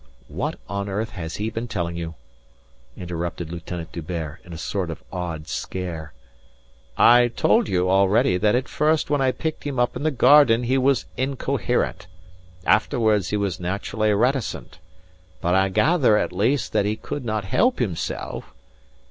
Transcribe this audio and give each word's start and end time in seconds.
"What 0.29 0.55
on 0.67 0.89
earth 0.89 1.11
has 1.11 1.35
he 1.35 1.51
been 1.51 1.67
telling 1.67 1.95
you?" 1.95 2.15
interrupted 2.97 3.51
Lieutenant 3.51 3.91
D'Hubert 3.91 4.39
in 4.43 4.51
a 4.51 4.57
sort 4.57 4.89
of 4.89 5.03
awed 5.13 5.47
scare. 5.47 6.11
"I 6.97 7.27
told, 7.27 7.69
you 7.69 7.87
already 7.87 8.37
that 8.37 8.55
at 8.55 8.67
first 8.67 9.11
when 9.11 9.21
I 9.21 9.31
picked 9.31 9.63
him 9.63 9.77
up 9.77 9.95
in 9.95 10.01
the 10.01 10.09
garden 10.09 10.63
he 10.63 10.75
was 10.79 11.05
incoherent. 11.17 12.07
Afterwards 12.65 13.29
he 13.29 13.37
was 13.37 13.59
naturally 13.59 14.11
reticent. 14.11 14.79
But 15.39 15.53
I 15.53 15.69
gather 15.69 16.17
at 16.17 16.33
least 16.33 16.73
that 16.73 16.85
he 16.85 16.95
could 16.95 17.23
not 17.23 17.45
help 17.45 17.77
himself...." 17.77 18.55